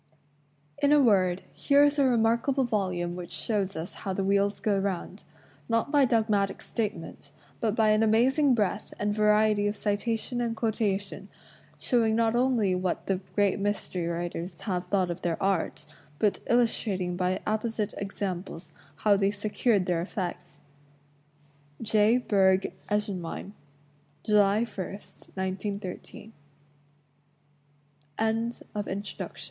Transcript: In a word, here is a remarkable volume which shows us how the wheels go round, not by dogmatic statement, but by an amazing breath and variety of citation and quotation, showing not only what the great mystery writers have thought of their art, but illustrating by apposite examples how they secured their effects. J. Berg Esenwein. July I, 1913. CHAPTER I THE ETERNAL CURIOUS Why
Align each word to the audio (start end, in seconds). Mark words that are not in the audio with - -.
In 0.81 0.91
a 0.91 0.99
word, 0.99 1.43
here 1.53 1.83
is 1.83 1.99
a 1.99 2.05
remarkable 2.05 2.63
volume 2.63 3.15
which 3.15 3.31
shows 3.31 3.75
us 3.75 3.93
how 4.01 4.13
the 4.13 4.23
wheels 4.23 4.59
go 4.59 4.79
round, 4.79 5.23
not 5.69 5.91
by 5.91 6.05
dogmatic 6.05 6.59
statement, 6.63 7.31
but 7.59 7.75
by 7.75 7.89
an 7.91 8.01
amazing 8.01 8.55
breath 8.55 8.95
and 8.97 9.13
variety 9.13 9.67
of 9.67 9.75
citation 9.75 10.41
and 10.41 10.55
quotation, 10.55 11.29
showing 11.77 12.15
not 12.15 12.35
only 12.35 12.73
what 12.73 13.05
the 13.05 13.17
great 13.35 13.59
mystery 13.59 14.07
writers 14.07 14.59
have 14.61 14.87
thought 14.87 15.11
of 15.11 15.21
their 15.21 15.37
art, 15.39 15.85
but 16.17 16.39
illustrating 16.47 17.15
by 17.15 17.39
apposite 17.45 17.93
examples 17.99 18.73
how 19.05 19.15
they 19.15 19.29
secured 19.29 19.85
their 19.85 20.01
effects. 20.01 20.61
J. 21.79 22.17
Berg 22.17 22.73
Esenwein. 22.89 23.51
July 24.25 24.55
I, 24.55 24.57
1913. 24.61 26.33
CHAPTER 28.17 28.17
I 28.17 28.31
THE 28.31 28.31
ETERNAL 28.89 29.03
CURIOUS 29.03 29.19
Why 29.19 29.29